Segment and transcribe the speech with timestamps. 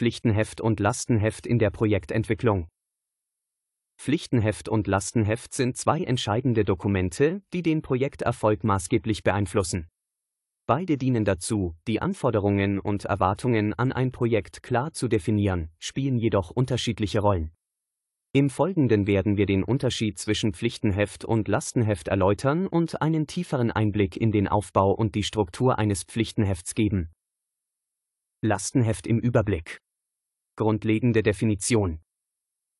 [0.00, 2.68] Pflichtenheft und Lastenheft in der Projektentwicklung.
[3.98, 9.88] Pflichtenheft und Lastenheft sind zwei entscheidende Dokumente, die den Projekterfolg maßgeblich beeinflussen.
[10.66, 16.50] Beide dienen dazu, die Anforderungen und Erwartungen an ein Projekt klar zu definieren, spielen jedoch
[16.50, 17.50] unterschiedliche Rollen.
[18.32, 24.16] Im Folgenden werden wir den Unterschied zwischen Pflichtenheft und Lastenheft erläutern und einen tieferen Einblick
[24.16, 27.10] in den Aufbau und die Struktur eines Pflichtenhefts geben.
[28.40, 29.82] Lastenheft im Überblick.
[30.60, 32.00] Grundlegende Definition.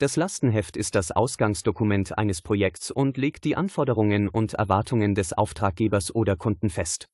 [0.00, 6.12] Das Lastenheft ist das Ausgangsdokument eines Projekts und legt die Anforderungen und Erwartungen des Auftraggebers
[6.12, 7.06] oder Kunden fest.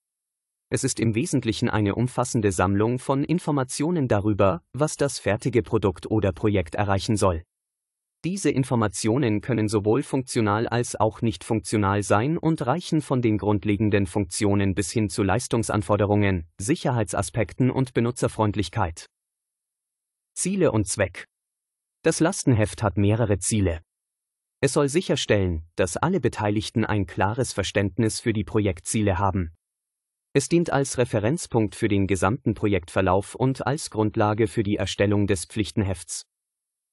[0.70, 6.32] Es ist im Wesentlichen eine umfassende Sammlung von Informationen darüber, was das fertige Produkt oder
[6.32, 7.42] Projekt erreichen soll.
[8.24, 14.06] Diese Informationen können sowohl funktional als auch nicht funktional sein und reichen von den grundlegenden
[14.06, 19.10] Funktionen bis hin zu Leistungsanforderungen, Sicherheitsaspekten und Benutzerfreundlichkeit.
[20.34, 21.27] Ziele und Zweck.
[22.02, 23.80] Das Lastenheft hat mehrere Ziele.
[24.60, 29.54] Es soll sicherstellen, dass alle Beteiligten ein klares Verständnis für die Projektziele haben.
[30.32, 35.44] Es dient als Referenzpunkt für den gesamten Projektverlauf und als Grundlage für die Erstellung des
[35.44, 36.26] Pflichtenhefts.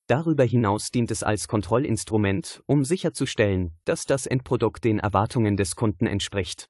[0.07, 6.05] Darüber hinaus dient es als Kontrollinstrument, um sicherzustellen, dass das Endprodukt den Erwartungen des Kunden
[6.05, 6.69] entspricht.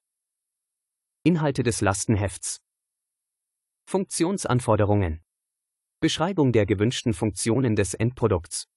[1.24, 2.62] Inhalte des Lastenhefts
[3.86, 5.22] Funktionsanforderungen
[6.02, 8.68] Beschreibung der gewünschten Funktionen des Endprodukts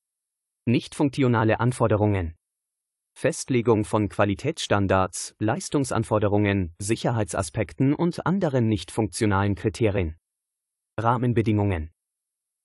[0.67, 2.34] Nicht funktionale Anforderungen
[3.19, 10.19] Festlegung von Qualitätsstandards, Leistungsanforderungen, Sicherheitsaspekten und anderen nicht funktionalen Kriterien
[11.00, 11.92] Rahmenbedingungen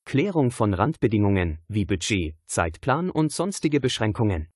[0.04, 4.50] Klärung von Randbedingungen wie Budget, Zeitplan und sonstige Beschränkungen.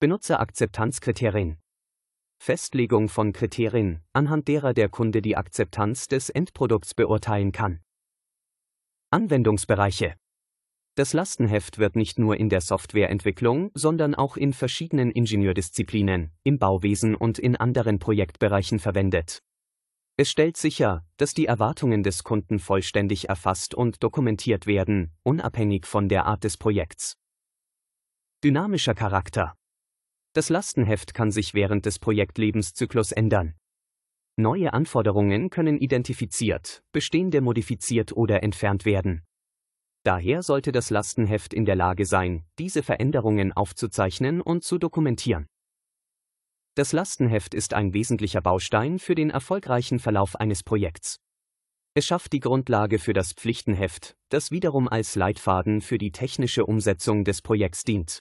[0.00, 1.60] Benutzerakzeptanzkriterien.
[2.42, 7.80] Festlegung von Kriterien, anhand derer der Kunde die Akzeptanz des Endprodukts beurteilen kann.
[9.12, 10.14] Anwendungsbereiche.
[10.94, 17.16] Das Lastenheft wird nicht nur in der Softwareentwicklung, sondern auch in verschiedenen Ingenieurdisziplinen, im Bauwesen
[17.16, 19.42] und in anderen Projektbereichen verwendet.
[20.16, 26.08] Es stellt sicher, dass die Erwartungen des Kunden vollständig erfasst und dokumentiert werden, unabhängig von
[26.08, 27.16] der Art des Projekts.
[28.44, 29.56] Dynamischer Charakter.
[30.34, 33.54] Das Lastenheft kann sich während des Projektlebenszyklus ändern.
[34.40, 39.22] Neue Anforderungen können identifiziert, bestehende modifiziert oder entfernt werden.
[40.02, 45.46] Daher sollte das Lastenheft in der Lage sein, diese Veränderungen aufzuzeichnen und zu dokumentieren.
[46.74, 51.18] Das Lastenheft ist ein wesentlicher Baustein für den erfolgreichen Verlauf eines Projekts.
[51.94, 57.24] Es schafft die Grundlage für das Pflichtenheft, das wiederum als Leitfaden für die technische Umsetzung
[57.24, 58.20] des Projekts dient.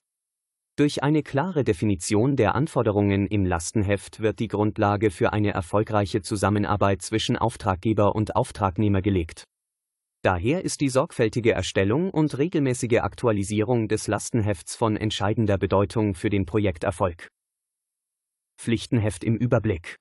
[0.80, 7.02] Durch eine klare Definition der Anforderungen im Lastenheft wird die Grundlage für eine erfolgreiche Zusammenarbeit
[7.02, 9.44] zwischen Auftraggeber und Auftragnehmer gelegt.
[10.22, 16.46] Daher ist die sorgfältige Erstellung und regelmäßige Aktualisierung des Lastenhefts von entscheidender Bedeutung für den
[16.46, 17.28] Projekterfolg.
[18.58, 19.98] Pflichtenheft im Überblick.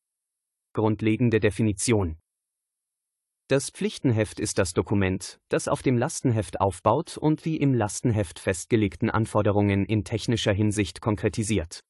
[0.75, 2.19] Grundlegende Definition.
[3.49, 9.09] Das Pflichtenheft ist das Dokument, das auf dem Lastenheft aufbaut und die im Lastenheft festgelegten
[9.09, 11.81] Anforderungen in technischer Hinsicht konkretisiert.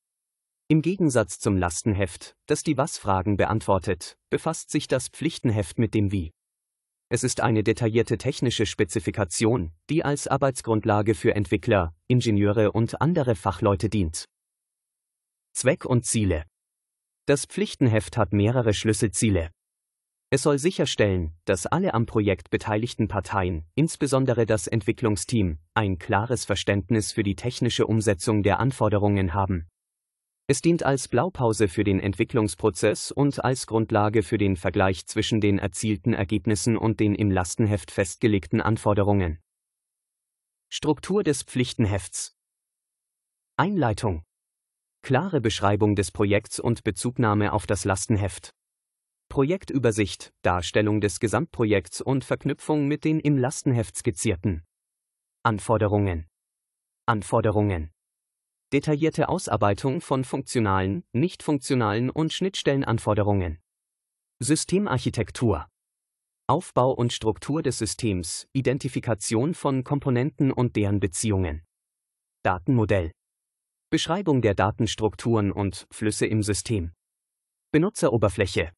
[0.69, 6.31] Im Gegensatz zum Lastenheft, das die Was-Fragen beantwortet, befasst sich das Pflichtenheft mit dem Wie.
[7.09, 13.89] Es ist eine detaillierte technische Spezifikation, die als Arbeitsgrundlage für Entwickler, Ingenieure und andere Fachleute
[13.89, 14.27] dient.
[15.55, 16.45] Zweck und Ziele
[17.29, 19.51] das Pflichtenheft hat mehrere Schlüsselziele.
[20.31, 27.13] Es soll sicherstellen, dass alle am Projekt beteiligten Parteien, insbesondere das Entwicklungsteam, ein klares Verständnis
[27.13, 29.69] für die technische Umsetzung der Anforderungen haben.
[30.47, 35.59] Es dient als Blaupause für den Entwicklungsprozess und als Grundlage für den Vergleich zwischen den
[35.59, 39.39] erzielten Ergebnissen und den im Lastenheft festgelegten Anforderungen.
[40.71, 42.37] Struktur des Pflichtenhefts
[43.57, 44.25] Einleitung
[45.03, 48.58] Klare Beschreibung des Projekts und Bezugnahme auf das Lastenheft.
[49.29, 54.65] Projektübersicht, Darstellung des Gesamtprojekts und Verknüpfung mit den im Lastenheft skizzierten
[55.45, 56.27] Anforderungen.
[57.07, 57.91] Anforderungen.
[58.73, 63.59] Detaillierte Ausarbeitung von funktionalen, nicht funktionalen und Schnittstellenanforderungen.
[64.41, 65.67] Systemarchitektur.
[66.47, 71.65] Aufbau und Struktur des Systems, Identifikation von Komponenten und deren Beziehungen.
[72.43, 73.13] Datenmodell.
[73.91, 76.93] Beschreibung der Datenstrukturen und Flüsse im System.
[77.73, 78.73] Benutzeroberfläche.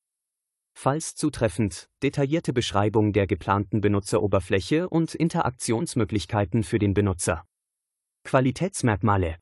[0.82, 7.44] Falls zutreffend, detaillierte Beschreibung der geplanten Benutzeroberfläche und Interaktionsmöglichkeiten für den Benutzer.
[8.24, 9.36] Qualitätsmerkmale.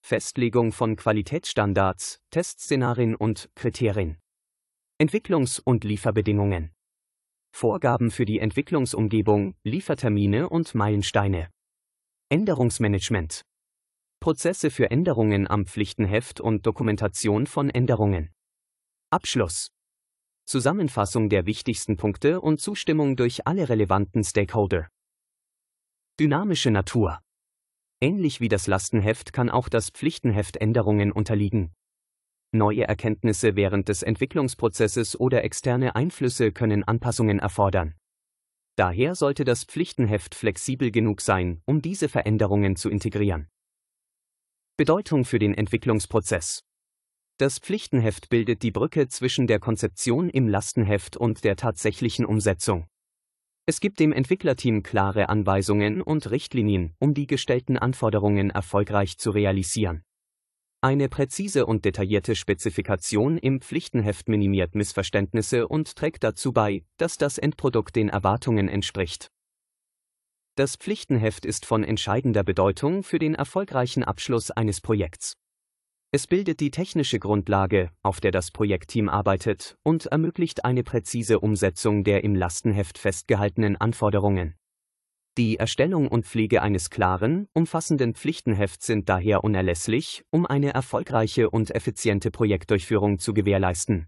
[0.00, 4.16] Festlegung von Qualitätsstandards, Testszenarien und Kriterien.
[4.98, 6.72] Entwicklungs- und Lieferbedingungen.
[7.54, 11.50] Vorgaben für die Entwicklungsumgebung, Liefertermine und Meilensteine.
[12.30, 13.42] Änderungsmanagement.
[14.18, 18.30] Prozesse für Änderungen am Pflichtenheft und Dokumentation von Änderungen.
[19.10, 19.73] Abschluss.
[20.44, 24.88] Zusammenfassung der wichtigsten Punkte und Zustimmung durch alle relevanten Stakeholder.
[26.20, 27.20] Dynamische Natur.
[28.00, 31.74] Ähnlich wie das Lastenheft kann auch das Pflichtenheft Änderungen unterliegen.
[32.52, 37.94] Neue Erkenntnisse während des Entwicklungsprozesses oder externe Einflüsse können Anpassungen erfordern.
[38.76, 43.48] Daher sollte das Pflichtenheft flexibel genug sein, um diese Veränderungen zu integrieren.
[44.76, 46.64] Bedeutung für den Entwicklungsprozess.
[47.36, 52.86] Das Pflichtenheft bildet die Brücke zwischen der Konzeption im Lastenheft und der tatsächlichen Umsetzung.
[53.66, 60.04] Es gibt dem Entwicklerteam klare Anweisungen und Richtlinien, um die gestellten Anforderungen erfolgreich zu realisieren.
[60.80, 67.38] Eine präzise und detaillierte Spezifikation im Pflichtenheft minimiert Missverständnisse und trägt dazu bei, dass das
[67.38, 69.32] Endprodukt den Erwartungen entspricht.
[70.56, 75.34] Das Pflichtenheft ist von entscheidender Bedeutung für den erfolgreichen Abschluss eines Projekts.
[76.14, 82.04] Es bildet die technische Grundlage, auf der das Projektteam arbeitet, und ermöglicht eine präzise Umsetzung
[82.04, 84.54] der im Lastenheft festgehaltenen Anforderungen.
[85.36, 91.74] Die Erstellung und Pflege eines klaren, umfassenden Pflichtenhefts sind daher unerlässlich, um eine erfolgreiche und
[91.74, 94.06] effiziente Projektdurchführung zu gewährleisten